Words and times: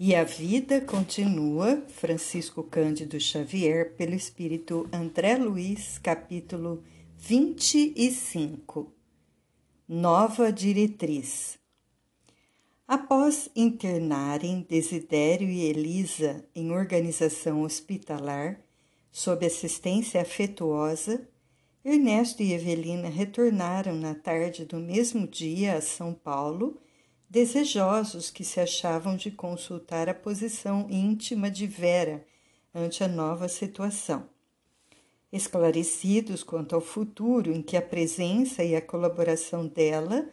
E 0.00 0.14
a 0.14 0.22
vida 0.22 0.80
continua, 0.80 1.82
Francisco 1.88 2.62
Cândido 2.62 3.18
Xavier, 3.18 3.96
pelo 3.96 4.14
Espírito 4.14 4.88
André 4.92 5.36
Luiz, 5.36 5.98
capítulo 5.98 6.84
25. 7.16 8.92
Nova 9.88 10.52
diretriz. 10.52 11.58
Após 12.86 13.50
internarem 13.56 14.64
Desidério 14.70 15.48
e 15.48 15.64
Elisa 15.64 16.44
em 16.54 16.70
organização 16.70 17.62
hospitalar, 17.62 18.60
sob 19.10 19.44
assistência 19.44 20.22
afetuosa, 20.22 21.28
Ernesto 21.84 22.40
e 22.40 22.52
Evelina 22.52 23.08
retornaram 23.08 23.96
na 23.96 24.14
tarde 24.14 24.64
do 24.64 24.76
mesmo 24.76 25.26
dia 25.26 25.74
a 25.74 25.80
São 25.80 26.14
Paulo 26.14 26.78
desejosos 27.28 28.30
que 28.30 28.44
se 28.44 28.58
achavam 28.58 29.16
de 29.16 29.30
consultar 29.30 30.08
a 30.08 30.14
posição 30.14 30.86
íntima 30.88 31.50
de 31.50 31.66
Vera 31.66 32.24
ante 32.74 33.04
a 33.04 33.08
nova 33.08 33.48
situação. 33.48 34.28
Esclarecidos 35.30 36.42
quanto 36.42 36.74
ao 36.74 36.80
futuro 36.80 37.52
em 37.52 37.60
que 37.60 37.76
a 37.76 37.82
presença 37.82 38.64
e 38.64 38.74
a 38.74 38.80
colaboração 38.80 39.66
dela 39.66 40.26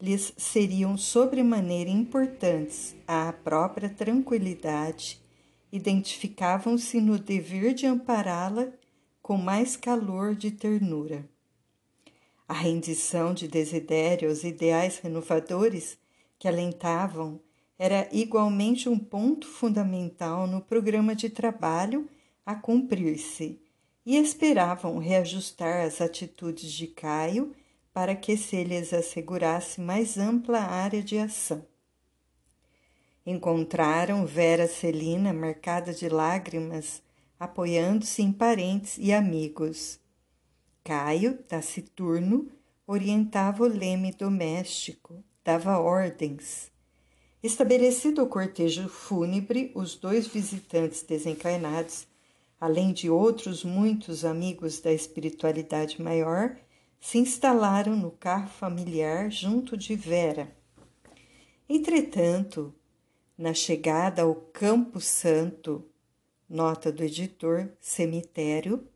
lhes 0.00 0.32
seriam 0.36 0.98
sobremaneira 0.98 1.88
importantes 1.88 2.96
à 3.06 3.32
própria 3.32 3.88
tranquilidade, 3.88 5.20
identificavam-se 5.70 7.00
no 7.00 7.16
dever 7.16 7.74
de 7.74 7.86
ampará-la 7.86 8.68
com 9.22 9.36
mais 9.36 9.76
calor 9.76 10.34
de 10.34 10.50
ternura. 10.50 11.28
A 12.46 12.54
rendição 12.54 13.32
de 13.32 13.48
Desidério 13.48 14.28
aos 14.28 14.44
ideais 14.44 14.98
renovadores 14.98 15.96
que 16.44 16.48
alentavam 16.48 17.40
era 17.78 18.06
igualmente 18.12 18.86
um 18.86 18.98
ponto 18.98 19.46
fundamental 19.46 20.46
no 20.46 20.60
programa 20.60 21.14
de 21.14 21.30
trabalho 21.30 22.06
a 22.44 22.54
cumprir-se 22.54 23.58
e 24.04 24.18
esperavam 24.18 24.98
reajustar 24.98 25.86
as 25.86 26.02
atitudes 26.02 26.70
de 26.70 26.86
Caio 26.86 27.54
para 27.94 28.14
que 28.14 28.36
se 28.36 28.62
lhes 28.62 28.92
assegurasse 28.92 29.80
mais 29.80 30.18
ampla 30.18 30.58
área 30.58 31.02
de 31.02 31.16
ação. 31.16 31.64
Encontraram 33.24 34.26
Vera 34.26 34.68
Celina 34.68 35.32
marcada 35.32 35.94
de 35.94 36.10
lágrimas, 36.10 37.02
apoiando-se 37.40 38.20
em 38.20 38.30
parentes 38.30 38.98
e 38.98 39.14
amigos. 39.14 39.98
Caio, 40.84 41.38
taciturno, 41.44 42.50
orientava 42.86 43.62
o 43.62 43.66
leme 43.66 44.12
doméstico, 44.12 45.24
dava 45.44 45.78
ordens. 45.78 46.72
Estabelecido 47.42 48.22
o 48.22 48.26
cortejo 48.26 48.88
fúnebre, 48.88 49.70
os 49.74 49.94
dois 49.94 50.26
visitantes 50.26 51.02
desencarnados, 51.02 52.06
além 52.58 52.92
de 52.92 53.10
outros 53.10 53.62
muitos 53.62 54.24
amigos 54.24 54.80
da 54.80 54.90
espiritualidade 54.90 56.00
maior, 56.00 56.56
se 56.98 57.18
instalaram 57.18 57.94
no 57.94 58.10
carro 58.10 58.48
familiar 58.48 59.30
junto 59.30 59.76
de 59.76 59.94
Vera. 59.94 60.56
Entretanto, 61.68 62.74
na 63.36 63.52
chegada 63.52 64.22
ao 64.22 64.34
Campo 64.34 65.00
Santo, 65.00 65.84
nota 66.48 66.90
do 66.90 67.04
editor, 67.04 67.68
cemitério, 67.78 68.88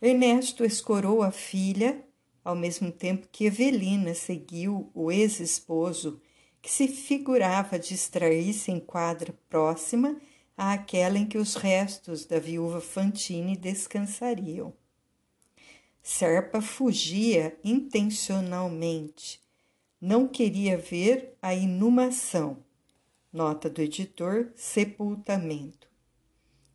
Ernesto 0.00 0.64
escorou 0.64 1.22
a 1.22 1.30
filha 1.30 2.03
ao 2.44 2.54
mesmo 2.54 2.92
tempo 2.92 3.28
que 3.32 3.46
Evelina 3.46 4.14
seguiu 4.14 4.90
o 4.94 5.10
ex-esposo, 5.10 6.20
que 6.60 6.70
se 6.70 6.86
figurava 6.86 7.78
distrair-se 7.78 8.70
em 8.70 8.78
quadra 8.78 9.34
próxima 9.48 10.20
àquela 10.56 11.18
em 11.18 11.26
que 11.26 11.38
os 11.38 11.54
restos 11.54 12.24
da 12.24 12.38
viúva 12.38 12.80
Fantine 12.80 13.56
descansariam. 13.56 14.72
Serpa 16.02 16.60
fugia 16.60 17.58
intencionalmente. 17.64 19.40
Não 20.00 20.28
queria 20.28 20.76
ver 20.76 21.36
a 21.40 21.54
inumação. 21.54 22.58
Nota 23.32 23.70
do 23.70 23.80
editor: 23.80 24.52
sepultamento. 24.54 25.88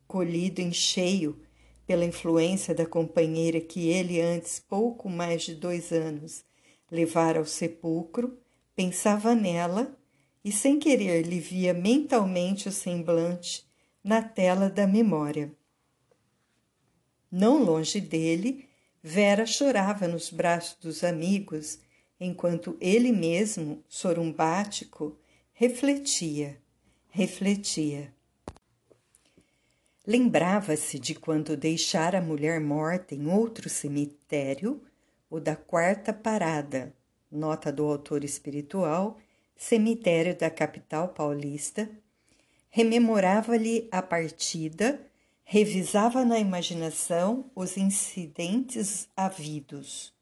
Colhido 0.06 0.60
em 0.60 0.72
cheio 0.72 1.40
pela 1.90 2.04
influência 2.04 2.72
da 2.72 2.86
companheira 2.86 3.60
que 3.60 3.88
ele, 3.88 4.20
antes 4.20 4.60
pouco 4.60 5.10
mais 5.10 5.42
de 5.42 5.56
dois 5.56 5.90
anos, 5.90 6.44
levara 6.88 7.40
ao 7.40 7.44
sepulcro, 7.44 8.38
pensava 8.76 9.34
nela 9.34 9.98
e, 10.44 10.52
sem 10.52 10.78
querer, 10.78 11.22
lhe 11.22 11.40
via 11.40 11.74
mentalmente 11.74 12.68
o 12.68 12.70
semblante 12.70 13.66
na 14.04 14.22
tela 14.22 14.70
da 14.70 14.86
memória. 14.86 15.52
Não 17.28 17.60
longe 17.60 18.00
dele, 18.00 18.68
Vera 19.02 19.44
chorava 19.44 20.06
nos 20.06 20.30
braços 20.30 20.78
dos 20.80 21.02
amigos, 21.02 21.80
enquanto 22.20 22.76
ele 22.80 23.10
mesmo, 23.10 23.82
sorumbático, 23.88 25.18
refletia, 25.52 26.56
refletia. 27.08 28.14
Lembrava-se 30.10 30.98
de 30.98 31.14
quando 31.14 31.56
deixara 31.56 32.18
a 32.18 32.20
mulher 32.20 32.60
morta 32.60 33.14
em 33.14 33.28
outro 33.28 33.68
cemitério, 33.68 34.82
o 35.30 35.38
da 35.38 35.54
Quarta 35.54 36.12
Parada, 36.12 36.92
nota 37.30 37.70
do 37.70 37.84
autor 37.84 38.24
espiritual, 38.24 39.18
cemitério 39.56 40.36
da 40.36 40.50
capital 40.50 41.10
paulista, 41.10 41.88
rememorava-lhe 42.70 43.86
a 43.92 44.02
partida, 44.02 45.00
revisava 45.44 46.24
na 46.24 46.40
imaginação 46.40 47.48
os 47.54 47.76
incidentes 47.76 49.06
havidos. 49.16 50.12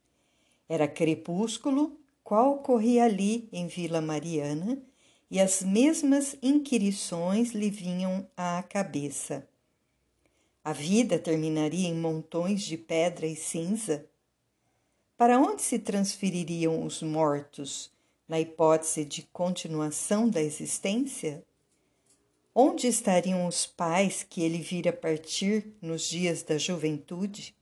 Era 0.69 0.87
crepúsculo, 0.87 1.99
qual 2.23 2.59
corria 2.59 3.05
ali 3.05 3.49
em 3.51 3.67
Vila 3.67 4.03
Mariana, 4.03 4.83
e 5.31 5.41
as 5.41 5.63
mesmas 5.63 6.37
inquirições 6.43 7.53
lhe 7.53 7.71
vinham 7.71 8.29
à 8.37 8.63
cabeça. 8.63 9.49
A 10.65 10.73
vida 10.73 11.19
terminaria 11.19 11.89
em 11.89 11.95
montões 11.95 12.63
de 12.63 12.77
pedra 12.77 13.27
e 13.27 13.37
cinza? 13.37 14.05
Para 15.17 15.39
onde 15.39 15.63
se 15.63 15.79
transfeririam 15.79 16.85
os 16.85 17.03
mortos, 17.03 17.91
na 18.29 18.39
hipótese 18.39 19.05
de 19.05 19.23
continuação 19.33 20.29
da 20.29 20.43
existência? 20.43 21.43
Onde 22.55 22.87
estariam 22.87 23.47
os 23.47 23.67
pais 23.67 24.23
que 24.23 24.43
ele 24.43 24.59
vira 24.59 24.93
partir 24.93 25.73
nos 25.81 26.03
dias 26.03 26.43
da 26.43 26.59
juventude? 26.59 27.55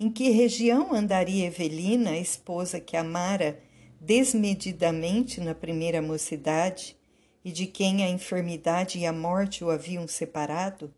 Em 0.00 0.10
que 0.10 0.30
região 0.30 0.94
andaria 0.94 1.46
Evelina, 1.46 2.10
a 2.10 2.18
esposa 2.18 2.80
que 2.80 2.96
amara 2.96 3.60
desmedidamente 4.00 5.40
na 5.40 5.54
primeira 5.54 6.00
mocidade 6.00 6.96
e 7.44 7.50
de 7.50 7.66
quem 7.66 8.04
a 8.04 8.08
enfermidade 8.08 8.98
e 8.98 9.04
a 9.04 9.12
morte 9.12 9.64
o 9.64 9.70
haviam 9.70 10.06
separado? 10.06 10.94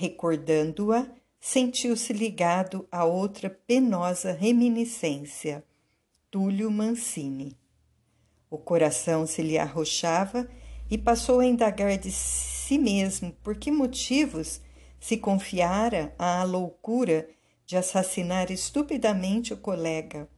Recordando-a, 0.00 1.06
sentiu-se 1.38 2.14
ligado 2.14 2.88
a 2.90 3.04
outra 3.04 3.50
penosa 3.50 4.32
reminiscência, 4.32 5.62
Túlio 6.30 6.70
Mancini. 6.70 7.54
O 8.48 8.56
coração 8.56 9.26
se 9.26 9.42
lhe 9.42 9.58
arrochava 9.58 10.48
e 10.90 10.96
passou 10.96 11.40
a 11.40 11.44
indagar 11.44 11.98
de 11.98 12.10
si 12.10 12.78
mesmo 12.78 13.30
por 13.42 13.56
que 13.56 13.70
motivos 13.70 14.62
se 14.98 15.18
confiara 15.18 16.14
à 16.18 16.44
loucura 16.44 17.28
de 17.66 17.76
assassinar 17.76 18.50
estupidamente 18.50 19.52
o 19.52 19.58
colega. 19.58 20.30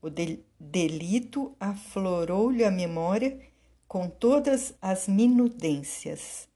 O 0.00 0.10
de 0.10 0.40
delito 0.58 1.54
aflorou-lhe 1.60 2.64
a 2.64 2.70
memória 2.72 3.38
com 3.86 4.08
todas 4.08 4.74
as 4.82 5.06
minudências 5.06 6.50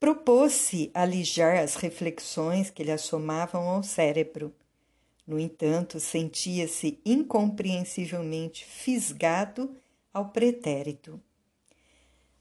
propôs-se 0.00 0.90
alijar 0.94 1.58
as 1.58 1.76
reflexões 1.76 2.70
que 2.70 2.82
lhe 2.82 2.90
assomavam 2.90 3.68
ao 3.68 3.82
cérebro. 3.82 4.52
No 5.26 5.38
entanto, 5.38 6.00
sentia-se 6.00 6.98
incompreensivelmente 7.04 8.64
fisgado 8.64 9.76
ao 10.12 10.30
pretérito. 10.30 11.20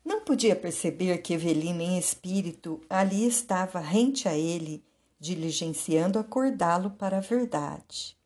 Não 0.03 0.21
podia 0.21 0.55
perceber 0.55 1.17
que 1.19 1.33
Evelina, 1.33 1.83
em 1.83 1.99
espírito, 1.99 2.81
ali 2.89 3.27
estava 3.27 3.79
rente 3.79 4.27
a 4.27 4.35
ele, 4.35 4.81
diligenciando 5.19 6.17
acordá-lo 6.17 6.91
para 6.91 7.17
a 7.17 7.21
verdade. 7.21 8.17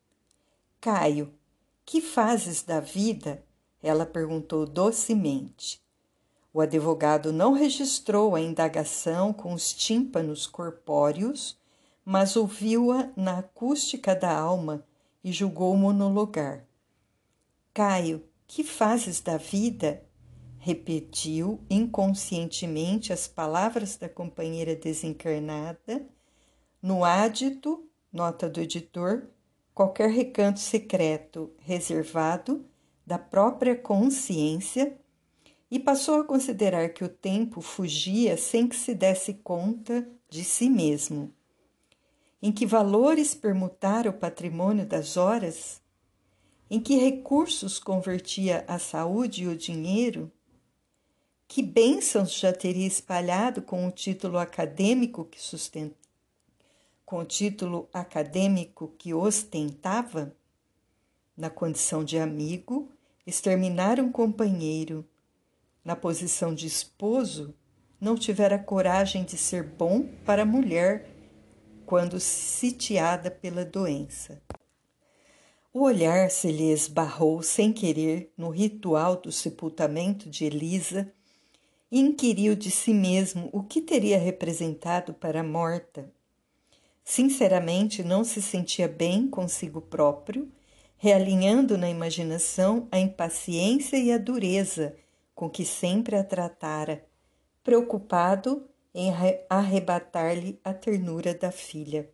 Caio, 0.80 1.34
que 1.84 2.00
fazes 2.00 2.62
da 2.62 2.80
vida? 2.80 3.44
Ela 3.82 4.06
perguntou 4.06 4.66
docemente. 4.66 5.83
O 6.54 6.62
advogado 6.62 7.34
não 7.34 7.54
registrou 7.54 8.36
a 8.36 8.42
indagação 8.42 9.34
com 9.34 9.54
os 9.54 9.74
tímpanos 9.74 10.46
corpóreos, 10.46 11.58
mas 12.06 12.36
ouviu-a 12.36 13.10
na 13.16 13.40
acústica 13.40 14.16
da 14.16 14.32
alma 14.32 14.86
e 15.24 15.32
julgou 15.32 15.76
monologar. 15.76 16.64
Caio, 17.74 18.24
que 18.46 18.64
fazes 18.64 19.20
da 19.20 19.38
vida? 19.38 20.04
repetiu 20.64 21.60
inconscientemente 21.70 23.12
as 23.12 23.28
palavras 23.28 23.98
da 23.98 24.08
companheira 24.08 24.74
desencarnada, 24.74 26.08
no 26.82 27.04
ádito, 27.04 27.86
nota 28.14 28.50
do 28.50 28.62
editor, 28.62 29.28
qualquer 29.76 30.10
recanto 30.10 30.62
secreto 30.62 31.52
reservado 31.58 32.66
da 33.06 33.20
própria 33.20 33.76
consciência 33.76 34.98
e 35.74 35.80
passou 35.80 36.22
a 36.22 36.24
considerar 36.24 36.90
que 36.90 37.04
o 37.04 37.10
tempo 37.10 37.60
fugia 37.60 38.38
sem 38.38 38.68
que 38.68 38.76
se 38.76 38.94
desse 38.94 39.34
conta 39.34 40.08
de 40.30 40.44
si 40.44 40.70
mesmo. 40.70 41.34
Em 42.40 42.52
que 42.52 42.64
valores 42.64 43.34
permutara 43.34 44.08
o 44.08 44.14
patrimônio 44.14 44.86
das 44.86 45.18
horas? 45.18 45.82
Em 46.70 46.80
que 46.80 46.98
recursos 46.98 47.80
convertia 47.80 48.64
a 48.68 48.78
saúde 48.78 49.46
e 49.46 49.48
o 49.48 49.58
dinheiro? 49.58 50.32
Que 51.48 51.64
bênçãos 51.64 52.36
já 52.36 52.54
teria 52.54 52.86
espalhado 52.86 53.64
com 53.64 53.88
o 53.88 53.92
título 53.92 54.38
acadêmico 54.38 55.26
que 55.26 55.42
sustenta, 55.42 55.98
com 57.04 57.18
o 57.18 57.26
título 57.26 57.90
acadêmico 57.92 58.94
que 58.96 59.12
ostentava? 59.12 60.36
Na 61.36 61.50
condição 61.50 62.04
de 62.04 62.20
amigo, 62.20 62.92
exterminar 63.26 64.00
um 64.00 64.12
companheiro. 64.12 65.04
Na 65.84 65.98
posição 65.98 66.54
de 66.56 66.66
esposo, 66.66 67.54
não 68.00 68.16
tivera 68.16 68.58
coragem 68.58 69.26
de 69.26 69.38
ser 69.38 69.64
bom 69.64 70.08
para 70.26 70.44
a 70.44 70.46
mulher 70.46 71.10
quando 71.86 72.20
sitiada 72.22 73.30
pela 73.30 73.66
doença. 73.66 74.42
O 75.74 75.82
olhar 75.82 76.30
se 76.30 76.52
lhe 76.52 76.72
esbarrou 76.72 77.42
sem 77.44 77.74
querer 77.74 78.32
no 78.38 78.50
ritual 78.50 79.18
do 79.18 79.32
sepultamento 79.32 80.30
de 80.30 80.46
Elisa 80.46 81.12
e 81.92 82.00
inquiriu 82.00 82.56
de 82.56 82.72
si 82.72 82.94
mesmo 82.94 83.50
o 83.52 83.62
que 83.62 83.82
teria 83.82 84.18
representado 84.18 85.14
para 85.14 85.42
a 85.42 85.44
morta. 85.44 86.10
Sinceramente, 87.04 88.04
não 88.04 88.24
se 88.24 88.42
sentia 88.42 88.88
bem 88.88 89.28
consigo 89.28 89.82
próprio, 89.82 90.50
realinhando 90.96 91.78
na 91.78 91.90
imaginação 91.90 92.88
a 92.90 92.98
impaciência 92.98 93.98
e 93.98 94.14
a 94.14 94.18
dureza 94.18 94.96
com 95.34 95.50
que 95.50 95.66
sempre 95.66 96.16
a 96.16 96.24
tratara, 96.24 97.06
preocupado 97.64 98.68
em 98.94 99.12
arrebatar-lhe 99.50 100.60
a 100.64 100.74
ternura 100.74 101.34
da 101.34 101.52
filha. 101.52 102.10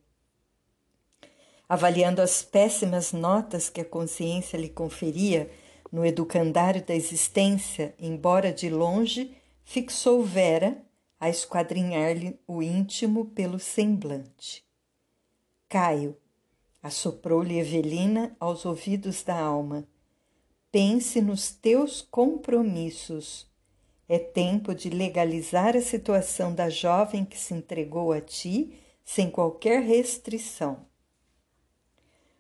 Avaliando 1.68 2.22
as 2.22 2.42
péssimas 2.42 3.12
notas 3.12 3.70
que 3.70 3.82
a 3.82 3.86
consciência 3.86 4.58
lhe 4.58 4.70
conferia 4.70 5.52
no 5.92 6.06
educandário 6.06 6.84
da 6.86 6.96
existência, 6.96 7.94
embora 8.00 8.52
de 8.52 8.70
longe 8.70 9.36
fixou 9.64 10.24
Vera 10.24 10.82
a 11.20 11.30
esquadrinhar-lhe 11.30 12.40
o 12.48 12.64
íntimo 12.64 13.26
pelo 13.26 13.60
semblante. 13.60 14.66
Caio, 15.68 16.18
assoprou-lhe 16.82 17.60
Evelina 17.60 18.36
aos 18.40 18.66
ouvidos 18.66 19.22
da 19.24 19.38
alma, 19.38 19.86
pense 20.72 21.22
nos 21.22 21.52
teus 21.52 22.02
compromissos. 22.02 23.48
É 24.08 24.18
tempo 24.18 24.74
de 24.74 24.90
legalizar 24.90 25.76
a 25.76 25.82
situação 25.82 26.54
da 26.54 26.70
jovem 26.70 27.26
que 27.26 27.38
se 27.38 27.54
entregou 27.54 28.12
a 28.12 28.22
ti 28.22 28.74
sem 29.06 29.30
qualquer 29.30 29.82
restrição. 29.82 30.86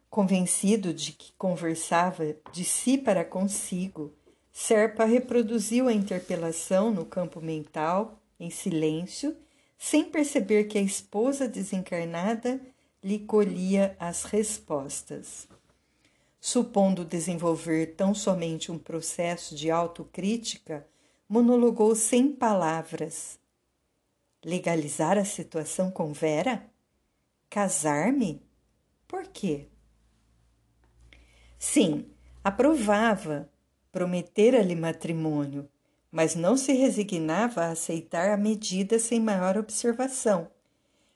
Convencido 0.09 0.93
de 0.93 1.11
que 1.11 1.31
conversava 1.37 2.35
de 2.51 2.63
si 2.63 2.97
para 2.97 3.23
consigo, 3.23 4.13
Serpa 4.51 5.05
reproduziu 5.05 5.87
a 5.87 5.93
interpelação 5.93 6.91
no 6.91 7.05
campo 7.05 7.39
mental, 7.39 8.19
em 8.39 8.49
silêncio, 8.49 9.37
sem 9.77 10.03
perceber 10.03 10.65
que 10.65 10.77
a 10.77 10.81
esposa 10.81 11.47
desencarnada 11.47 12.59
lhe 13.01 13.19
colhia 13.19 13.95
as 13.99 14.23
respostas. 14.23 15.47
Supondo 16.39 17.03
desenvolver 17.03 17.95
tão 17.95 18.13
somente 18.13 18.71
um 18.71 18.77
processo 18.77 19.55
de 19.55 19.69
autocrítica, 19.69 20.87
monologou 21.27 21.95
sem 21.95 22.31
palavras. 22.31 23.37
Legalizar 24.43 25.17
a 25.17 25.25
situação 25.25 25.91
com 25.91 26.13
Vera? 26.13 26.65
Casar-me? 27.49 28.41
Por 29.07 29.27
quê? 29.27 29.67
Sim, 31.57 32.05
aprovava 32.43 33.49
Prometera-lhe 33.91 34.75
matrimônio, 34.75 35.67
mas 36.11 36.35
não 36.35 36.55
se 36.55 36.73
resignava 36.73 37.61
a 37.61 37.71
aceitar 37.71 38.29
a 38.29 38.37
medida 38.37 38.99
sem 38.99 39.19
maior 39.19 39.57
observação. 39.57 40.47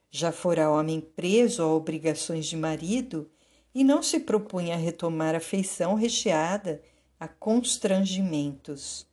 Já 0.10 0.32
fora 0.32 0.72
homem 0.72 1.00
preso 1.00 1.62
a 1.62 1.68
obrigações 1.68 2.48
de 2.48 2.58
marido 2.58 3.30
e 3.74 3.84
não 3.84 4.04
se 4.04 4.20
propunha 4.20 4.76
a 4.76 4.78
retomar 4.78 5.36
a 5.36 5.40
feição 5.40 5.96
recheada 5.96 6.82
a 7.20 7.28
constrangimentos. 7.28 9.08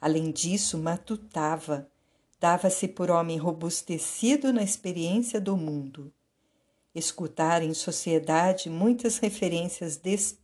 Além 0.00 0.30
disso, 0.30 0.78
matutava, 0.78 1.90
dava-se 2.38 2.86
por 2.88 3.10
homem 3.10 3.38
robustecido 3.38 4.52
na 4.52 4.62
experiência 4.62 5.40
do 5.40 5.56
mundo. 5.56 6.12
Escutar 6.94 7.62
em 7.62 7.72
sociedade 7.72 8.68
muitas 8.68 9.18
referências 9.18 9.96
des 9.96 10.38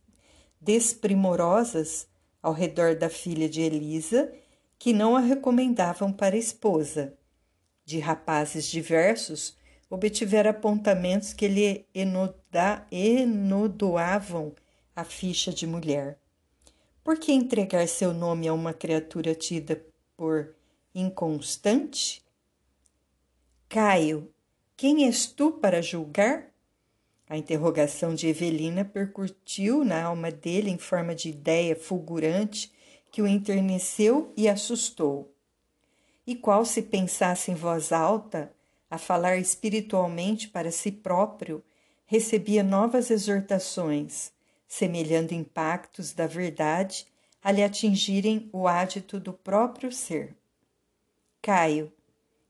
desprimorosas 0.59 2.07
ao 2.41 2.53
redor 2.53 2.95
da 2.95 3.09
filha 3.09 3.47
de 3.47 3.61
Elisa, 3.61 4.33
que 4.79 4.93
não 4.93 5.15
a 5.15 5.19
recomendavam 5.19 6.11
para 6.11 6.37
esposa. 6.37 7.13
De 7.85 7.99
rapazes 7.99 8.65
diversos, 8.65 9.55
obtivera 9.89 10.49
apontamentos 10.49 11.33
que 11.33 11.47
lhe 11.47 11.85
enodoavam 12.91 14.53
a 14.95 15.03
ficha 15.03 15.53
de 15.53 15.65
mulher. 15.65 16.17
Por 17.03 17.17
que 17.17 17.31
entregar 17.31 17.87
seu 17.87 18.13
nome 18.13 18.47
a 18.47 18.53
uma 18.53 18.73
criatura 18.73 19.33
tida 19.33 19.81
por 20.15 20.55
inconstante? 20.93 22.21
Caio, 23.69 24.31
quem 24.75 25.05
és 25.05 25.25
tu 25.27 25.53
para 25.53 25.81
julgar? 25.81 26.51
A 27.29 27.37
interrogação 27.37 28.15
de 28.15 28.27
Evelina 28.27 28.85
percutiu 28.85 29.83
na 29.83 30.03
alma 30.03 30.31
dele 30.31 30.69
em 30.69 30.77
forma 30.77 31.13
de 31.13 31.29
ideia 31.29 31.75
fulgurante 31.75 32.71
que 33.11 33.21
o 33.21 33.27
enterneceu 33.27 34.33
e 34.35 34.47
assustou. 34.47 35.33
E 36.25 36.35
qual 36.35 36.65
se 36.65 36.81
pensasse 36.81 37.51
em 37.51 37.55
voz 37.55 37.91
alta, 37.91 38.53
a 38.89 38.97
falar 38.97 39.37
espiritualmente 39.37 40.47
para 40.47 40.71
si 40.71 40.91
próprio, 40.91 41.63
recebia 42.05 42.63
novas 42.63 43.11
exortações, 43.11 44.31
semelhando 44.67 45.33
impactos 45.33 46.13
da 46.13 46.25
verdade 46.25 47.05
a 47.43 47.51
lhe 47.51 47.63
atingirem 47.63 48.49
o 48.51 48.67
ádito 48.67 49.19
do 49.19 49.33
próprio 49.33 49.91
ser. 49.91 50.35
Caio, 51.41 51.91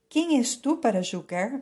quem 0.08 0.38
és 0.38 0.56
tu 0.56 0.76
para 0.76 1.02
julgar? 1.02 1.60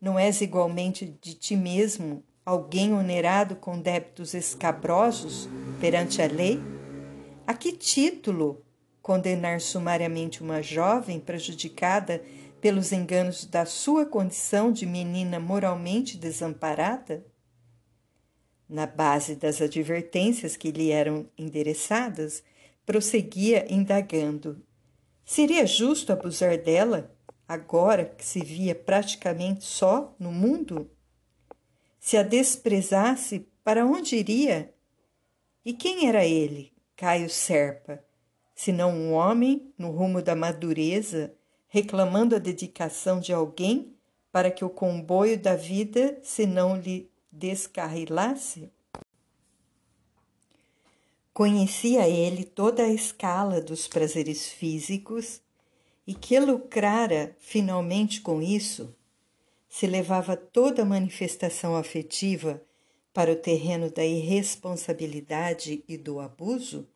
Não 0.00 0.18
és 0.18 0.40
igualmente 0.40 1.06
de 1.20 1.34
ti 1.34 1.56
mesmo 1.56 2.22
alguém 2.44 2.92
onerado 2.92 3.56
com 3.56 3.80
débitos 3.80 4.34
escabrosos 4.34 5.48
perante 5.80 6.20
a 6.20 6.26
lei? 6.26 6.60
A 7.46 7.54
que 7.54 7.72
título 7.72 8.62
condenar 9.00 9.60
sumariamente 9.60 10.42
uma 10.42 10.60
jovem 10.60 11.20
prejudicada 11.20 12.22
pelos 12.60 12.92
enganos 12.92 13.44
da 13.44 13.64
sua 13.64 14.06
condição 14.06 14.72
de 14.72 14.86
menina 14.86 15.38
moralmente 15.38 16.16
desamparada? 16.16 17.24
Na 18.68 18.86
base 18.86 19.36
das 19.36 19.60
advertências 19.60 20.56
que 20.56 20.72
lhe 20.72 20.90
eram 20.90 21.28
endereçadas, 21.38 22.42
prosseguia 22.84 23.66
indagando: 23.72 24.62
Seria 25.24 25.66
justo 25.66 26.12
abusar 26.12 26.58
dela 26.58 27.14
agora 27.46 28.04
que 28.04 28.24
se 28.24 28.40
via 28.40 28.74
praticamente 28.74 29.64
só 29.64 30.14
no 30.18 30.32
mundo? 30.32 30.90
Se 31.98 32.16
a 32.16 32.22
desprezasse, 32.22 33.48
para 33.62 33.84
onde 33.84 34.16
iria? 34.16 34.72
E 35.64 35.72
quem 35.72 36.08
era 36.08 36.24
ele, 36.24 36.72
Caio 36.96 37.28
Serpa, 37.28 38.02
senão 38.54 38.90
um 38.90 39.12
homem 39.12 39.72
no 39.76 39.90
rumo 39.90 40.22
da 40.22 40.36
madureza, 40.36 41.35
reclamando 41.76 42.34
a 42.34 42.38
dedicação 42.38 43.20
de 43.20 43.34
alguém 43.34 43.94
para 44.32 44.50
que 44.50 44.64
o 44.64 44.70
comboio 44.70 45.38
da 45.38 45.54
vida 45.54 46.18
se 46.22 46.46
não 46.46 46.74
lhe 46.74 47.10
descarrilasse? 47.30 48.70
Conhecia 51.34 52.08
ele 52.08 52.44
toda 52.44 52.82
a 52.82 52.88
escala 52.88 53.60
dos 53.60 53.86
prazeres 53.86 54.48
físicos 54.48 55.42
e 56.06 56.14
que 56.14 56.40
lucrara 56.40 57.36
finalmente 57.38 58.22
com 58.22 58.40
isso, 58.40 58.96
se 59.68 59.86
levava 59.86 60.34
toda 60.34 60.80
a 60.80 60.86
manifestação 60.86 61.76
afetiva 61.76 62.62
para 63.12 63.32
o 63.32 63.36
terreno 63.36 63.90
da 63.90 64.02
irresponsabilidade 64.02 65.84
e 65.86 65.98
do 65.98 66.20
abuso? 66.20 66.88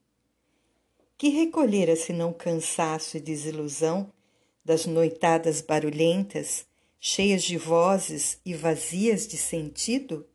Que 1.19 1.29
recolhera 1.29 1.95
senão 1.97 2.33
cansaço 2.33 3.19
e 3.19 3.21
desilusão 3.21 4.11
das 4.65 4.87
noitadas 4.87 5.61
barulhentas, 5.61 6.67
cheias 6.99 7.43
de 7.43 7.57
vozes 7.57 8.41
e 8.45 8.55
vazias 8.55 9.27
de 9.27 9.37
sentido? 9.37 10.27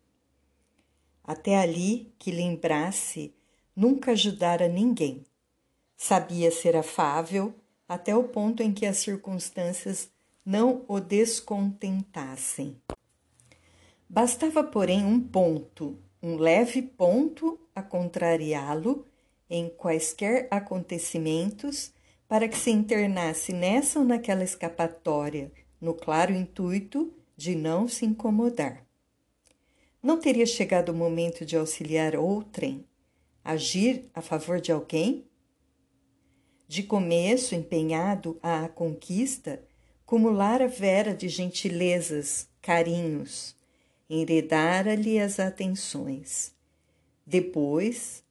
Até 1.23 1.57
ali 1.57 2.13
que 2.19 2.31
lembrasse, 2.31 3.33
nunca 3.75 4.11
ajudara 4.11 4.67
ninguém. 4.67 5.25
Sabia 5.97 6.51
ser 6.51 6.75
afável 6.75 7.53
até 7.87 8.15
o 8.15 8.25
ponto 8.25 8.61
em 8.61 8.73
que 8.73 8.85
as 8.85 8.97
circunstâncias 8.97 10.09
não 10.45 10.83
o 10.87 10.99
descontentassem. 10.99 12.79
Bastava, 14.07 14.63
porém, 14.63 15.03
um 15.03 15.19
ponto, 15.19 15.97
um 16.21 16.37
leve 16.37 16.81
ponto 16.81 17.59
a 17.73 17.81
contrariá-lo 17.81 19.05
em 19.49 19.69
quaisquer 19.69 20.47
acontecimentos 20.51 21.91
para 22.27 22.47
que 22.47 22.57
se 22.57 22.71
internasse 22.71 23.53
nessa 23.53 23.99
ou 23.99 24.05
naquela 24.05 24.43
escapatória, 24.43 25.51
no 25.79 25.93
claro 25.93 26.33
intuito 26.33 27.13
de 27.37 27.55
não 27.55 27.87
se 27.87 28.05
incomodar. 28.05 28.85
Não 30.01 30.19
teria 30.19 30.45
chegado 30.45 30.89
o 30.89 30.95
momento 30.95 31.45
de 31.45 31.55
auxiliar 31.55 32.15
outrem, 32.15 32.85
agir 33.43 34.09
a 34.13 34.21
favor 34.21 34.59
de 34.59 34.71
alguém? 34.71 35.25
De 36.67 36.81
começo, 36.81 37.53
empenhado 37.53 38.39
à 38.41 38.67
conquista, 38.67 39.63
cumulara 40.05 40.67
vera 40.67 41.13
de 41.13 41.29
gentilezas, 41.29 42.47
carinhos, 42.61 43.55
enredara-lhe 44.09 45.19
as 45.19 45.39
atenções. 45.39 46.55
Depois, 47.25 48.23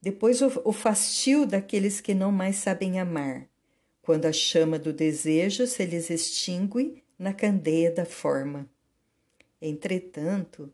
depois 0.00 0.40
o, 0.40 0.50
o 0.64 0.72
fastio 0.72 1.46
daqueles 1.46 2.00
que 2.00 2.14
não 2.14 2.30
mais 2.30 2.56
sabem 2.56 3.00
amar, 3.00 3.48
quando 4.02 4.26
a 4.26 4.32
chama 4.32 4.78
do 4.78 4.92
desejo 4.92 5.66
se 5.66 5.84
lhes 5.84 6.08
extingue 6.08 7.02
na 7.18 7.32
candeia 7.32 7.90
da 7.90 8.04
forma. 8.04 8.68
Entretanto, 9.60 10.72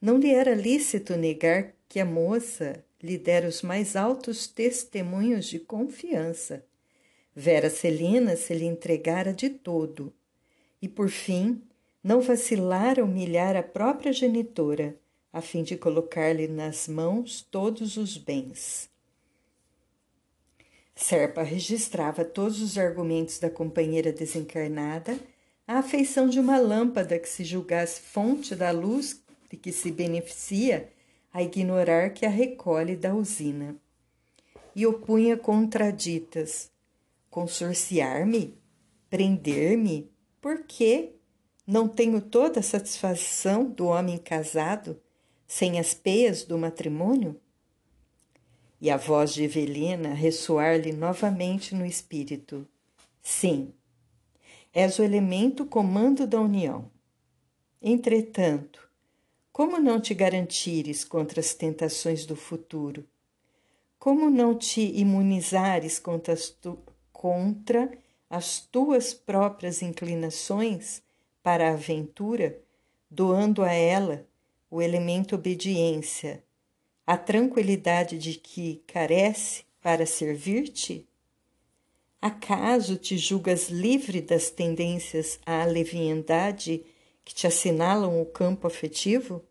não 0.00 0.18
lhe 0.18 0.30
era 0.30 0.54
lícito 0.54 1.16
negar 1.16 1.74
que 1.88 2.00
a 2.00 2.04
moça 2.04 2.84
lhe 3.02 3.18
dera 3.18 3.46
os 3.46 3.60
mais 3.60 3.96
altos 3.96 4.46
testemunhos 4.46 5.46
de 5.46 5.58
confiança. 5.58 6.64
Vera 7.36 7.68
Celina 7.68 8.34
se 8.34 8.54
lhe 8.54 8.64
entregara 8.64 9.32
de 9.32 9.50
todo, 9.50 10.12
e 10.80 10.88
por 10.88 11.10
fim 11.10 11.62
não 12.02 12.20
vacilara 12.20 13.04
humilhar 13.04 13.56
a 13.56 13.62
própria 13.62 14.12
genitora, 14.12 14.96
a 15.34 15.40
fim 15.40 15.64
de 15.64 15.76
colocar-lhe 15.76 16.46
nas 16.46 16.86
mãos 16.86 17.42
todos 17.50 17.96
os 17.96 18.16
bens. 18.16 18.88
Serpa 20.94 21.42
registrava 21.42 22.24
todos 22.24 22.62
os 22.62 22.78
argumentos 22.78 23.40
da 23.40 23.50
companheira 23.50 24.12
desencarnada 24.12 25.18
à 25.66 25.78
afeição 25.78 26.28
de 26.28 26.38
uma 26.38 26.56
lâmpada 26.56 27.18
que 27.18 27.28
se 27.28 27.42
julgasse 27.42 28.00
fonte 28.00 28.54
da 28.54 28.70
luz 28.70 29.20
de 29.50 29.56
que 29.56 29.72
se 29.72 29.90
beneficia 29.90 30.88
a 31.32 31.42
ignorar 31.42 32.10
que 32.10 32.24
a 32.24 32.30
recolhe 32.30 32.94
da 32.94 33.12
usina. 33.12 33.74
E 34.72 34.86
opunha 34.86 35.36
contraditas: 35.36 36.70
consorciar-me? 37.28 38.56
Prender-me? 39.10 40.08
Por 40.40 40.62
quê? 40.62 41.16
Não 41.66 41.88
tenho 41.88 42.20
toda 42.20 42.60
a 42.60 42.62
satisfação 42.62 43.64
do 43.64 43.86
homem 43.86 44.16
casado 44.16 45.00
sem 45.46 45.78
as 45.78 45.94
peias 45.94 46.44
do 46.44 46.58
matrimônio? 46.58 47.40
E 48.80 48.90
a 48.90 48.96
voz 48.96 49.32
de 49.32 49.44
Evelina 49.44 50.12
ressoar-lhe 50.12 50.92
novamente 50.92 51.74
no 51.74 51.86
espírito: 51.86 52.66
Sim, 53.22 53.72
és 54.72 54.98
o 54.98 55.02
elemento 55.02 55.64
comando 55.64 56.26
da 56.26 56.40
união. 56.40 56.90
Entretanto, 57.80 58.88
como 59.52 59.78
não 59.78 60.00
te 60.00 60.14
garantires 60.14 61.04
contra 61.04 61.38
as 61.38 61.54
tentações 61.54 62.26
do 62.26 62.34
futuro? 62.34 63.06
Como 63.98 64.28
não 64.28 64.58
te 64.58 64.80
imunizares 64.80 65.98
contra 65.98 66.34
as, 66.34 66.48
tu, 66.50 66.78
contra 67.12 67.90
as 68.28 68.58
tuas 68.58 69.14
próprias 69.14 69.80
inclinações 69.80 71.02
para 71.42 71.68
a 71.68 71.74
aventura, 71.74 72.60
doando 73.08 73.62
a 73.62 73.72
ela 73.72 74.26
o 74.74 74.82
elemento 74.82 75.36
obediência, 75.36 76.42
a 77.06 77.16
tranquilidade 77.16 78.18
de 78.18 78.34
que 78.34 78.82
carece 78.88 79.62
para 79.80 80.04
servir-te? 80.04 81.08
Acaso 82.20 82.96
te 82.96 83.16
julgas 83.16 83.68
livre 83.68 84.20
das 84.20 84.50
tendências 84.50 85.38
à 85.46 85.64
leviandade 85.64 86.84
que 87.24 87.32
te 87.32 87.46
assinalam 87.46 88.20
o 88.20 88.26
campo 88.26 88.66
afetivo? 88.66 89.44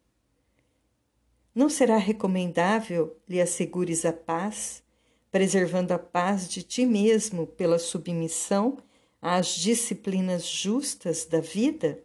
Não 1.56 1.70
será 1.70 1.96
recomendável 1.96 3.18
lhe 3.26 3.40
assegures 3.40 4.04
a 4.04 4.12
paz, 4.12 4.84
preservando 5.32 5.94
a 5.94 6.00
paz 6.00 6.50
de 6.50 6.64
ti 6.64 6.86
mesmo 6.86 7.48
pela 7.48 7.80
submissão 7.80 8.78
às 9.22 9.56
disciplinas 9.56 10.46
justas 10.46 11.24
da 11.24 11.40
vida? 11.40 12.04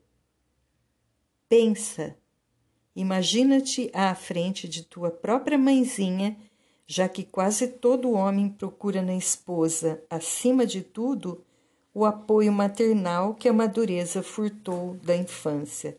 Pensa 1.49 2.17
Imagina-te 2.99 3.93
à 3.95 4.13
frente 4.13 4.69
de 4.69 4.83
tua 4.83 5.09
própria 5.09 5.57
mãezinha, 5.57 6.37
já 6.85 7.09
que 7.09 7.23
quase 7.23 7.69
todo 7.69 8.11
homem 8.11 8.49
procura 8.49 9.01
na 9.01 9.15
esposa, 9.15 10.03
acima 10.11 10.67
de 10.67 10.83
tudo, 10.83 11.45
o 11.95 12.05
apoio 12.05 12.51
maternal 12.51 13.35
que 13.35 13.49
a 13.49 13.53
madureza 13.53 14.21
furtou 14.21 14.95
da 14.97 15.15
infância. 15.15 15.97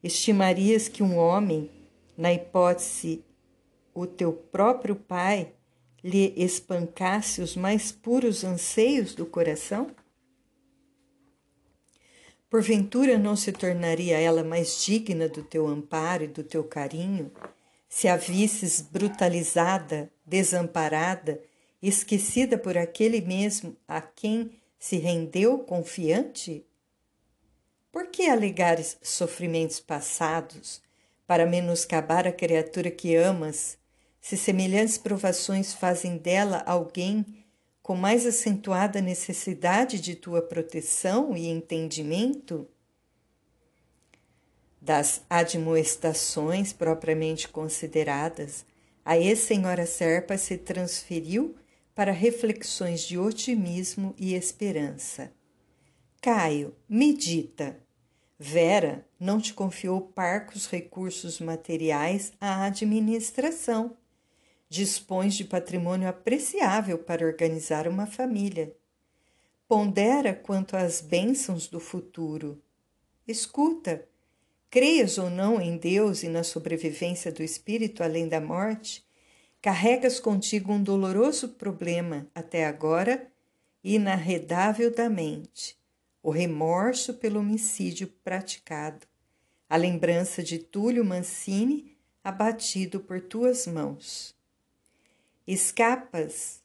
Estimarias 0.00 0.86
que 0.86 1.02
um 1.02 1.18
homem, 1.18 1.68
na 2.16 2.32
hipótese 2.32 3.24
o 3.92 4.06
teu 4.06 4.32
próprio 4.32 4.94
pai, 4.94 5.52
lhe 6.04 6.32
espancasse 6.36 7.40
os 7.40 7.56
mais 7.56 7.90
puros 7.90 8.44
anseios 8.44 9.16
do 9.16 9.26
coração? 9.26 9.90
Porventura 12.50 13.18
não 13.18 13.36
se 13.36 13.52
tornaria 13.52 14.18
ela 14.18 14.42
mais 14.42 14.82
digna 14.82 15.28
do 15.28 15.42
teu 15.42 15.66
amparo 15.66 16.24
e 16.24 16.28
do 16.28 16.42
teu 16.42 16.64
carinho, 16.64 17.30
se 17.88 18.08
a 18.08 18.16
visses 18.16 18.80
brutalizada, 18.80 20.10
desamparada, 20.24 21.42
esquecida 21.82 22.56
por 22.56 22.76
aquele 22.76 23.20
mesmo 23.20 23.76
a 23.86 24.00
quem 24.00 24.50
se 24.78 24.96
rendeu 24.96 25.58
confiante? 25.58 26.64
Por 27.92 28.06
que 28.06 28.28
alegares 28.28 28.96
sofrimentos 29.02 29.80
passados 29.80 30.82
para 31.26 31.46
menoscabar 31.46 32.26
a 32.26 32.32
criatura 32.32 32.90
que 32.90 33.14
amas, 33.14 33.76
se 34.20 34.36
semelhantes 34.36 34.96
provações 34.96 35.74
fazem 35.74 36.16
dela 36.16 36.62
alguém 36.66 37.37
com 37.88 37.96
mais 37.96 38.26
acentuada 38.26 39.00
necessidade 39.00 39.98
de 39.98 40.14
tua 40.14 40.42
proteção 40.42 41.34
e 41.34 41.46
entendimento? 41.48 42.68
Das 44.78 45.22
admoestações 45.30 46.70
propriamente 46.70 47.48
consideradas, 47.48 48.66
a 49.02 49.16
ex-senhora 49.16 49.86
Serpa 49.86 50.36
se 50.36 50.58
transferiu 50.58 51.56
para 51.94 52.12
reflexões 52.12 53.00
de 53.00 53.16
otimismo 53.16 54.14
e 54.18 54.34
esperança. 54.34 55.32
Caio, 56.20 56.76
medita. 56.86 57.80
Vera 58.38 59.02
não 59.18 59.40
te 59.40 59.54
confiou 59.54 60.02
parcos 60.02 60.66
recursos 60.66 61.40
materiais 61.40 62.34
à 62.38 62.66
administração 62.66 63.96
dispões 64.68 65.34
de 65.34 65.44
patrimônio 65.44 66.08
apreciável 66.08 66.98
para 66.98 67.24
organizar 67.26 67.88
uma 67.88 68.06
família. 68.06 68.74
Pondera 69.66 70.34
quanto 70.34 70.76
às 70.76 71.00
bênçãos 71.00 71.66
do 71.66 71.80
futuro. 71.80 72.60
Escuta, 73.26 74.06
creias 74.70 75.18
ou 75.18 75.30
não 75.30 75.60
em 75.60 75.76
Deus 75.76 76.22
e 76.22 76.28
na 76.28 76.42
sobrevivência 76.42 77.32
do 77.32 77.42
espírito 77.42 78.02
além 78.02 78.28
da 78.28 78.40
morte, 78.40 79.06
carregas 79.60 80.20
contigo 80.20 80.72
um 80.72 80.82
doloroso 80.82 81.50
problema 81.50 82.26
até 82.34 82.66
agora 82.66 83.30
inarredável 83.82 84.94
da 84.94 85.08
mente, 85.08 85.78
o 86.22 86.30
remorso 86.30 87.14
pelo 87.14 87.40
homicídio 87.40 88.08
praticado, 88.22 89.06
a 89.68 89.76
lembrança 89.76 90.42
de 90.42 90.58
Túlio 90.58 91.04
Mancini 91.04 91.96
abatido 92.22 93.00
por 93.00 93.20
tuas 93.20 93.66
mãos. 93.66 94.37
Escapas 95.50 96.62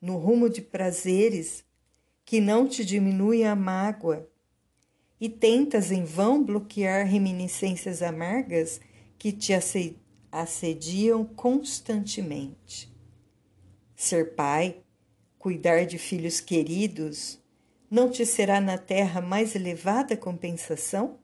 no 0.00 0.16
rumo 0.16 0.48
de 0.48 0.62
prazeres 0.62 1.62
que 2.24 2.40
não 2.40 2.66
te 2.66 2.82
diminuem 2.82 3.46
a 3.46 3.54
mágoa 3.54 4.26
e 5.20 5.28
tentas 5.28 5.92
em 5.92 6.04
vão 6.04 6.42
bloquear 6.42 7.06
reminiscências 7.06 8.00
amargas 8.00 8.80
que 9.18 9.30
te 9.30 9.52
assediam 10.32 11.22
constantemente. 11.22 12.90
ser 13.94 14.34
pai, 14.34 14.82
cuidar 15.38 15.84
de 15.84 15.98
filhos 15.98 16.40
queridos, 16.40 17.38
não 17.90 18.10
te 18.10 18.24
será 18.24 18.58
na 18.58 18.78
terra 18.78 19.20
mais 19.20 19.54
elevada 19.54 20.16
compensação? 20.16 21.18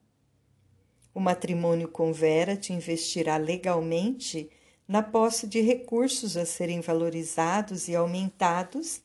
O 1.14 1.18
matrimônio 1.18 1.88
com 1.88 2.12
Vera 2.12 2.58
te 2.58 2.74
investirá 2.74 3.38
legalmente 3.38 4.50
na 4.90 5.04
posse 5.04 5.46
de 5.46 5.60
recursos 5.60 6.36
a 6.36 6.44
serem 6.44 6.80
valorizados 6.80 7.86
e 7.86 7.94
aumentados, 7.94 9.00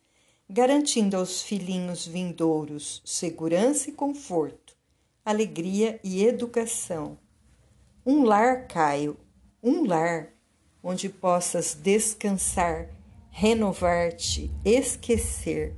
garantindo 0.49 1.15
aos 1.15 1.43
filhinhos 1.43 2.07
vindouros 2.07 3.03
segurança 3.05 3.91
e 3.91 3.93
conforto, 3.93 4.75
alegria 5.23 5.99
e 6.03 6.25
educação. 6.25 7.19
Um 8.03 8.23
lar, 8.23 8.65
Caio, 8.65 9.15
um 9.61 9.85
lar 9.85 10.33
onde 10.81 11.07
possas 11.07 11.75
descansar, 11.75 12.89
renovar-te, 13.29 14.49
esquecer. 14.65 15.75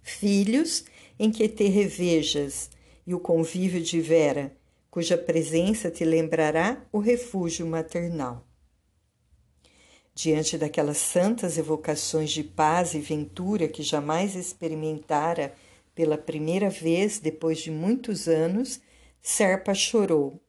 Filhos 0.00 0.86
em 1.18 1.30
que 1.30 1.50
te 1.50 1.68
revejas 1.68 2.70
e 3.06 3.14
o 3.14 3.20
convívio 3.20 3.82
de 3.82 4.00
Vera, 4.00 4.56
cuja 4.90 5.18
presença 5.18 5.90
te 5.90 6.02
lembrará 6.02 6.82
o 6.90 6.98
refúgio 6.98 7.66
maternal. 7.66 8.47
Diante 10.20 10.58
daquelas 10.58 10.96
santas 10.96 11.58
evocações 11.58 12.32
de 12.32 12.42
paz 12.42 12.92
e 12.92 12.98
ventura 12.98 13.68
que 13.68 13.84
jamais 13.84 14.34
experimentara 14.34 15.54
pela 15.94 16.18
primeira 16.18 16.68
vez 16.68 17.20
depois 17.20 17.58
de 17.58 17.70
muitos 17.70 18.26
anos, 18.26 18.80
Serpa 19.22 19.74
chorou. 19.74 20.40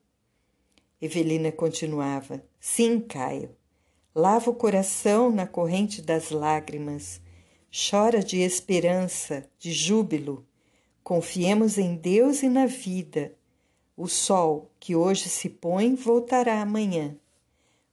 Evelina 0.99 1.51
continuava: 1.51 2.43
Sim, 2.59 2.99
Caio, 2.99 3.55
Lava 4.15 4.49
o 4.49 4.55
coração 4.55 5.29
na 5.29 5.45
corrente 5.45 6.01
das 6.01 6.31
lágrimas. 6.31 7.21
Chora 7.71 8.23
de 8.23 8.39
esperança, 8.39 9.47
de 9.59 9.71
júbilo. 9.71 10.47
Confiemos 11.03 11.77
em 11.77 11.95
Deus 11.95 12.41
e 12.41 12.49
na 12.49 12.65
vida. 12.65 13.35
O 13.95 14.07
sol 14.07 14.71
que 14.79 14.95
hoje 14.95 15.29
se 15.29 15.47
põe 15.47 15.93
voltará 15.93 16.59
amanhã. 16.59 17.18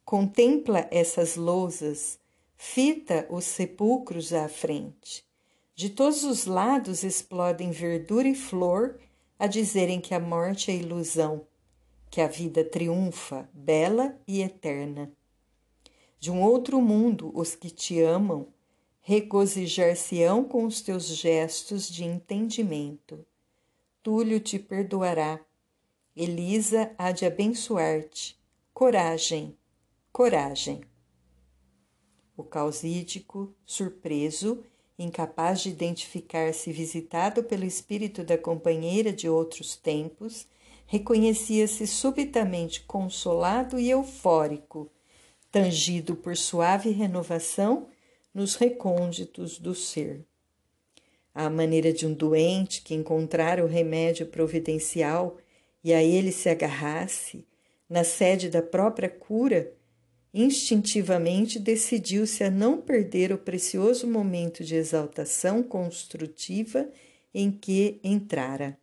Contempla 0.06 0.86
essas 0.92 1.34
lousas, 1.34 2.20
fita 2.56 3.26
os 3.28 3.44
sepulcros 3.44 4.32
à 4.32 4.48
frente. 4.48 5.26
De 5.74 5.90
todos 5.90 6.22
os 6.22 6.46
lados 6.46 7.02
explodem 7.02 7.72
verdura 7.72 8.28
e 8.28 8.34
flor 8.36 9.00
a 9.36 9.48
dizerem 9.48 10.00
que 10.00 10.14
a 10.14 10.20
morte 10.20 10.70
é 10.70 10.76
ilusão, 10.76 11.44
que 12.08 12.20
a 12.20 12.28
vida 12.28 12.62
triunfa, 12.62 13.50
bela 13.52 14.16
e 14.28 14.42
eterna. 14.42 15.10
De 16.20 16.30
um 16.30 16.40
outro 16.40 16.80
mundo, 16.80 17.32
os 17.34 17.56
que 17.56 17.68
te 17.68 18.00
amam 18.00 18.46
regozijar-se-ão 19.00 20.44
com 20.44 20.66
os 20.66 20.80
teus 20.82 21.06
gestos 21.08 21.88
de 21.88 22.04
entendimento. 22.04 23.26
Túlio 24.04 24.38
te 24.38 24.56
perdoará. 24.56 25.40
Elisa 26.14 26.92
há 26.96 27.10
de 27.10 27.26
abençoar-te. 27.26 28.38
Coragem, 28.72 29.56
coragem. 30.16 30.80
O 32.34 32.42
causídico, 32.42 33.54
surpreso, 33.66 34.64
incapaz 34.98 35.60
de 35.60 35.68
identificar-se 35.68 36.72
visitado 36.72 37.44
pelo 37.44 37.66
espírito 37.66 38.24
da 38.24 38.38
companheira 38.38 39.12
de 39.12 39.28
outros 39.28 39.76
tempos, 39.76 40.48
reconhecia-se 40.86 41.86
subitamente 41.86 42.80
consolado 42.84 43.78
e 43.78 43.90
eufórico 43.90 44.90
tangido 45.52 46.16
por 46.16 46.34
suave 46.34 46.88
renovação 46.92 47.86
nos 48.32 48.54
recônditos 48.54 49.58
do 49.58 49.74
ser. 49.74 50.24
À 51.34 51.50
maneira 51.50 51.92
de 51.92 52.06
um 52.06 52.14
doente 52.14 52.80
que 52.80 52.94
encontrara 52.94 53.62
o 53.62 53.68
remédio 53.68 54.24
providencial 54.28 55.36
e 55.84 55.92
a 55.92 56.02
ele 56.02 56.32
se 56.32 56.48
agarrasse, 56.48 57.46
na 57.86 58.02
sede 58.02 58.48
da 58.48 58.62
própria 58.62 59.10
cura, 59.10 59.76
instintivamente 60.38 61.58
decidiu-se 61.58 62.44
a 62.44 62.50
não 62.50 62.78
perder 62.78 63.32
o 63.32 63.38
precioso 63.38 64.06
momento 64.06 64.62
de 64.62 64.74
exaltação 64.74 65.62
construtiva 65.62 66.86
em 67.32 67.50
que 67.50 67.98
entrara. 68.04 68.78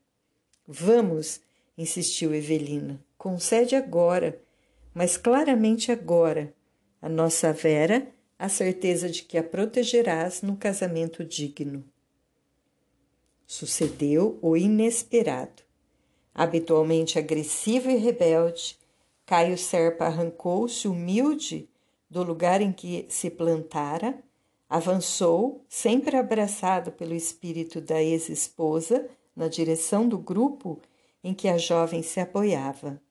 Vamos, 0.68 1.40
insistiu 1.78 2.34
Evelina, 2.34 3.00
concede 3.18 3.76
agora, 3.76 4.42
mas 4.96 5.16
claramente 5.16 5.92
agora, 5.92 6.52
a 7.00 7.08
nossa 7.08 7.54
Vera 7.54 8.08
a 8.40 8.50
certeza 8.50 9.08
de 9.08 9.22
que 9.22 9.38
a 9.38 9.44
protegerás 9.44 10.42
no 10.42 10.58
casamento 10.58 11.24
digno. 11.24 11.84
Sucedeu 13.46 14.40
o 14.42 14.58
inesperado. 14.58 15.62
Habitualmente 16.34 17.20
agressivo 17.20 17.92
e 17.92 17.96
rebelde, 17.96 18.76
Caio 19.34 19.58
Serpa 19.58 20.06
arrancou-se 20.06 20.88
humilde 20.88 21.68
do 22.08 22.22
lugar 22.22 22.62
em 22.62 22.72
que 22.72 23.08
se 23.10 23.32
plantara, 23.32 24.24
avançou, 24.70 25.66
sempre 25.68 26.16
abraçado 26.16 26.92
pelo 26.92 27.16
espírito 27.16 27.82
da 27.82 28.00
ex-esposa, 28.00 29.10
na 29.36 29.48
direção 29.48 30.08
do 30.08 30.20
grupo 30.20 30.80
em 31.24 31.34
que 31.34 31.48
a 31.48 31.58
jovem 31.58 32.04
se 32.04 32.20
apoiava. 32.20 33.02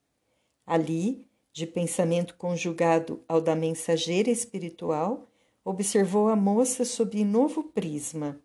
Ali, 0.64 1.26
de 1.52 1.66
pensamento 1.66 2.36
conjugado 2.36 3.20
ao 3.26 3.40
da 3.40 3.56
mensageira 3.56 4.30
espiritual, 4.30 5.26
observou 5.64 6.28
a 6.28 6.36
moça 6.36 6.84
sob 6.84 7.24
novo 7.24 7.64
prisma. 7.64 8.38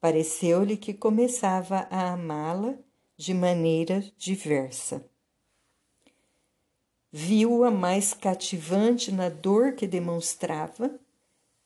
Pareceu-lhe 0.00 0.76
que 0.76 0.92
começava 0.92 1.86
a 1.88 2.14
amá-la 2.14 2.74
de 3.16 3.32
maneira 3.32 4.04
diversa. 4.18 5.08
Viu-a 7.18 7.70
mais 7.70 8.12
cativante 8.12 9.10
na 9.10 9.30
dor 9.30 9.72
que 9.72 9.86
demonstrava, 9.86 11.00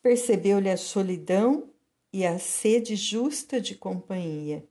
percebeu-lhe 0.00 0.70
a 0.70 0.76
solidão 0.76 1.68
e 2.12 2.24
a 2.24 2.38
sede 2.38 2.94
justa 2.94 3.60
de 3.60 3.74
companhia. 3.74 4.64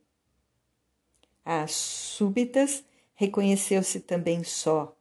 Às 1.44 1.72
súbitas, 1.72 2.82
reconheceu-se 3.14 4.00
também 4.00 4.42
só, 4.42 4.96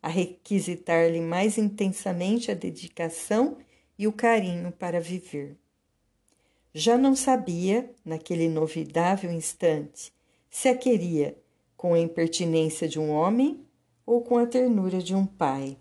a 0.00 0.08
requisitar-lhe 0.08 1.20
mais 1.20 1.58
intensamente 1.58 2.52
a 2.52 2.54
dedicação 2.54 3.56
e 3.98 4.06
o 4.06 4.12
carinho 4.12 4.70
para 4.70 5.00
viver. 5.00 5.56
Já 6.72 6.96
não 6.96 7.16
sabia, 7.16 7.90
naquele 8.04 8.44
inovidável 8.44 9.32
instante, 9.32 10.12
se 10.48 10.68
a 10.68 10.76
queria 10.76 11.36
com 11.76 11.92
a 11.92 11.98
impertinência 11.98 12.86
de 12.86 13.00
um 13.00 13.10
homem 13.10 13.63
ou 14.06 14.22
com 14.22 14.38
a 14.38 14.46
ternura 14.46 14.98
de 14.98 15.14
um 15.14 15.26
pai. 15.26 15.76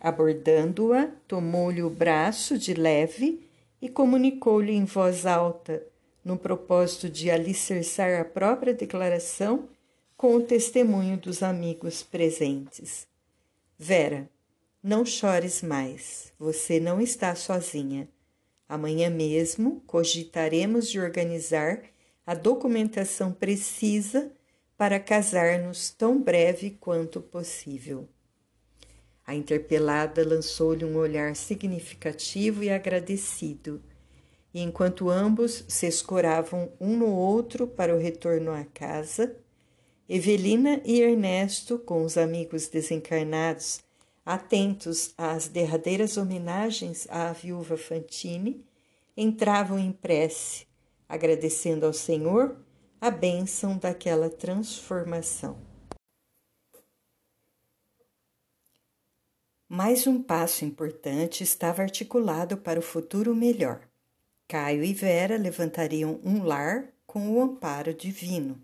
Abordando-a, 0.00 1.08
tomou-lhe 1.26 1.82
o 1.82 1.90
braço 1.90 2.58
de 2.58 2.74
leve 2.74 3.48
e 3.80 3.88
comunicou-lhe 3.88 4.72
em 4.72 4.84
voz 4.84 5.26
alta, 5.26 5.82
no 6.24 6.36
propósito 6.36 7.08
de 7.08 7.30
alicerçar 7.30 8.20
a 8.20 8.24
própria 8.24 8.74
declaração 8.74 9.68
com 10.16 10.34
o 10.34 10.42
testemunho 10.42 11.16
dos 11.16 11.42
amigos 11.42 12.02
presentes. 12.02 13.06
Vera, 13.78 14.28
não 14.82 15.04
chores 15.04 15.62
mais, 15.62 16.32
você 16.38 16.80
não 16.80 17.00
está 17.00 17.34
sozinha. 17.34 18.08
Amanhã 18.68 19.10
mesmo 19.10 19.82
cogitaremos 19.86 20.88
de 20.88 20.98
organizar 20.98 21.82
a 22.26 22.34
documentação 22.34 23.32
precisa 23.32 24.32
para 24.76 25.00
casar-nos 25.00 25.90
tão 25.90 26.20
breve 26.20 26.70
quanto 26.70 27.20
possível. 27.20 28.08
A 29.26 29.34
interpelada 29.34 30.26
lançou-lhe 30.26 30.84
um 30.84 30.96
olhar 30.96 31.34
significativo 31.34 32.62
e 32.62 32.70
agradecido, 32.70 33.82
e 34.52 34.60
enquanto 34.60 35.10
ambos 35.10 35.64
se 35.66 35.86
escoravam 35.86 36.72
um 36.80 36.96
no 36.96 37.10
outro 37.10 37.66
para 37.66 37.94
o 37.94 37.98
retorno 37.98 38.52
à 38.52 38.64
casa, 38.64 39.36
Evelina 40.08 40.80
e 40.84 41.00
Ernesto, 41.00 41.78
com 41.78 42.04
os 42.04 42.16
amigos 42.16 42.68
desencarnados, 42.68 43.80
atentos 44.24 45.12
às 45.18 45.48
derradeiras 45.48 46.16
homenagens 46.16 47.06
à 47.10 47.32
viúva 47.32 47.76
Fantine, 47.76 48.64
entravam 49.16 49.78
em 49.78 49.90
prece, 49.90 50.66
agradecendo 51.08 51.86
ao 51.86 51.92
Senhor 51.92 52.56
a 52.98 53.10
bênção 53.10 53.76
daquela 53.76 54.30
transformação. 54.30 55.58
Mais 59.68 60.06
um 60.06 60.22
passo 60.22 60.64
importante 60.64 61.42
estava 61.42 61.82
articulado 61.82 62.56
para 62.56 62.78
o 62.78 62.82
futuro 62.82 63.34
melhor. 63.34 63.82
Caio 64.48 64.82
e 64.82 64.94
Vera 64.94 65.36
levantariam 65.36 66.20
um 66.24 66.42
lar 66.42 66.88
com 67.06 67.28
o 67.28 67.42
amparo 67.42 67.92
divino. 67.92 68.58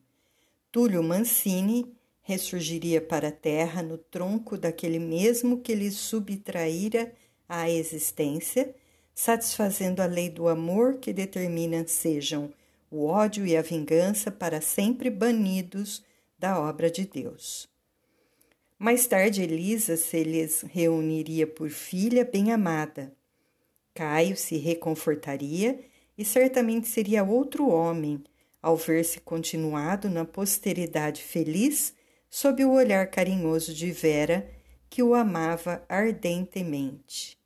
Túlio 0.71 1.03
Mancini 1.03 1.93
ressurgiria 2.23 3.03
para 3.03 3.29
a 3.29 3.33
terra 3.33 3.83
no 3.83 3.99
tronco 3.99 4.57
daquele 4.57 4.99
mesmo 4.99 5.61
que 5.61 5.75
lhe 5.75 5.91
subtraíra 5.91 7.13
a 7.47 7.69
existência, 7.69 8.75
satisfazendo 9.15 10.01
a 10.01 10.07
lei 10.07 10.31
do 10.31 10.49
amor 10.49 10.95
que 10.95 11.13
determina 11.13 11.87
sejam 11.87 12.51
o 12.93 13.07
ódio 13.07 13.47
e 13.47 13.57
a 13.57 13.63
vingança 13.63 14.31
para 14.31 14.61
sempre 14.61 15.09
banidos 15.09 16.05
da 16.39 16.61
obra 16.61 16.91
de 16.91 17.07
Deus. 17.07 17.67
Mais 18.79 19.07
tarde, 19.07 19.43
Elisa 19.43 19.97
se 19.97 20.23
lhes 20.23 20.61
reuniria 20.61 21.47
por 21.47 21.71
filha 21.71 22.23
bem-amada. 22.23 23.11
Caio 23.95 24.37
se 24.37 24.59
reconfortaria 24.59 25.81
e 26.19 26.25
certamente 26.25 26.87
seria 26.87 27.25
outro 27.25 27.67
homem 27.71 28.23
ao 28.61 28.77
ver-se 28.77 29.21
continuado 29.21 30.11
na 30.11 30.27
posteridade 30.27 31.23
feliz 31.23 31.95
sob 32.29 32.63
o 32.63 32.73
olhar 32.73 33.07
carinhoso 33.07 33.73
de 33.73 33.91
Vera, 33.91 34.51
que 34.91 35.03
o 35.03 35.15
amava 35.15 35.83
ardentemente. 35.89 37.39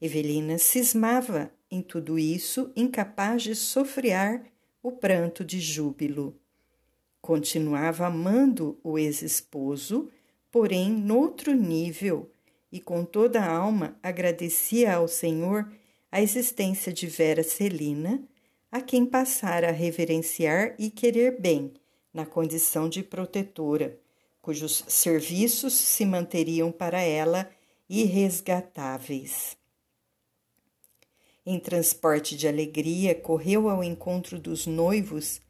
Evelina 0.00 0.56
cismava 0.56 1.52
em 1.70 1.82
tudo 1.82 2.18
isso, 2.18 2.72
incapaz 2.74 3.42
de 3.42 3.54
sofrear 3.54 4.42
o 4.82 4.90
pranto 4.92 5.44
de 5.44 5.60
júbilo. 5.60 6.34
Continuava 7.20 8.06
amando 8.06 8.78
o 8.82 8.98
ex-esposo, 8.98 10.10
porém 10.50 10.90
noutro 10.90 11.54
nível, 11.54 12.30
e 12.72 12.80
com 12.80 13.04
toda 13.04 13.40
a 13.40 13.52
alma 13.52 13.96
agradecia 14.02 14.94
ao 14.94 15.06
Senhor 15.06 15.70
a 16.10 16.20
existência 16.20 16.92
de 16.92 17.06
Vera 17.06 17.42
Celina, 17.42 18.22
a 18.70 18.80
quem 18.80 19.04
passara 19.04 19.68
a 19.68 19.72
reverenciar 19.72 20.74
e 20.78 20.90
querer 20.90 21.40
bem, 21.40 21.72
na 22.12 22.24
condição 22.24 22.88
de 22.88 23.02
protetora, 23.02 23.98
cujos 24.40 24.84
serviços 24.88 25.74
se 25.74 26.04
manteriam 26.04 26.72
para 26.72 27.00
ela 27.00 27.48
irresgatáveis. 27.88 29.59
Em 31.44 31.58
transporte 31.58 32.36
de 32.36 32.46
alegria, 32.46 33.14
correu 33.14 33.68
ao 33.68 33.82
encontro 33.82 34.38
dos 34.38 34.66
noivos 34.66 35.40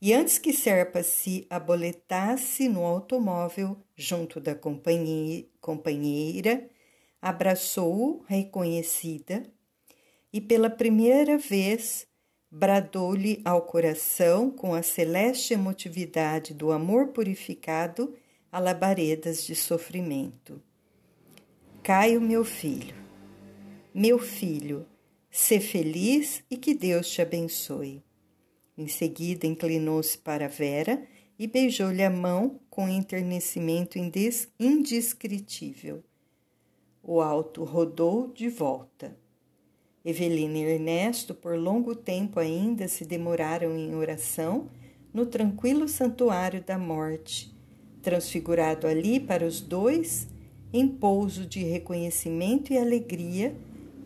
e, 0.00 0.12
antes 0.12 0.38
que 0.38 0.52
Serpa 0.52 1.02
se 1.02 1.46
aboletasse 1.50 2.68
no 2.68 2.84
automóvel 2.84 3.76
junto 3.94 4.40
da 4.40 4.54
companheira, 4.54 6.68
abraçou-o 7.20 8.22
reconhecida 8.26 9.42
e, 10.32 10.40
pela 10.40 10.70
primeira 10.70 11.38
vez, 11.38 12.06
bradou-lhe 12.50 13.40
ao 13.44 13.62
coração, 13.62 14.50
com 14.50 14.74
a 14.74 14.82
celeste 14.82 15.54
emotividade 15.54 16.54
do 16.54 16.72
amor 16.72 17.08
purificado, 17.08 18.14
a 18.50 18.58
labaredas 18.58 19.44
de 19.44 19.54
sofrimento. 19.54 20.62
Caio, 21.82 22.20
meu 22.20 22.44
filho, 22.44 22.94
meu 23.94 24.18
filho, 24.18 24.86
sê 25.38 25.60
feliz 25.60 26.42
e 26.50 26.56
que 26.56 26.72
Deus 26.72 27.10
te 27.10 27.20
abençoe. 27.20 28.02
Em 28.76 28.88
seguida, 28.88 29.46
inclinou-se 29.46 30.16
para 30.16 30.48
Vera 30.48 31.06
e 31.38 31.46
beijou-lhe 31.46 32.02
a 32.02 32.08
mão 32.08 32.58
com 32.70 32.88
enternecimento 32.88 33.98
indescritível. 34.58 36.02
O 37.02 37.20
alto 37.20 37.64
rodou 37.64 38.32
de 38.32 38.48
volta. 38.48 39.14
Evelina 40.02 40.56
e 40.56 40.62
Ernesto, 40.62 41.34
por 41.34 41.54
longo 41.58 41.94
tempo 41.94 42.40
ainda, 42.40 42.88
se 42.88 43.04
demoraram 43.04 43.76
em 43.76 43.94
oração 43.94 44.70
no 45.12 45.26
tranquilo 45.26 45.86
santuário 45.86 46.64
da 46.64 46.78
morte, 46.78 47.54
transfigurado 48.00 48.86
ali 48.86 49.20
para 49.20 49.44
os 49.44 49.60
dois 49.60 50.28
em 50.72 50.88
pouso 50.88 51.44
de 51.44 51.62
reconhecimento 51.62 52.72
e 52.72 52.78
alegria 52.78 53.54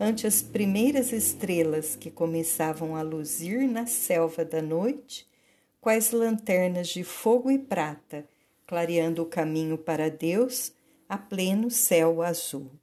ante 0.01 0.25
as 0.25 0.41
primeiras 0.41 1.13
estrelas 1.13 1.95
que 1.95 2.09
começavam 2.09 2.95
a 2.95 3.03
luzir 3.03 3.69
na 3.69 3.85
selva 3.85 4.43
da 4.43 4.59
noite, 4.59 5.29
quais 5.79 6.09
lanternas 6.09 6.87
de 6.87 7.03
fogo 7.03 7.51
e 7.51 7.59
prata, 7.59 8.27
clareando 8.65 9.21
o 9.21 9.27
caminho 9.27 9.77
para 9.77 10.09
Deus 10.09 10.73
a 11.07 11.19
pleno 11.19 11.69
céu 11.69 12.23
azul. 12.23 12.80